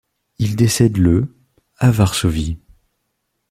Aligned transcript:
Il 0.39 0.55
décède 0.55 0.97
le 0.97 1.35
à 1.77 1.91
Varsovie. 1.91 2.57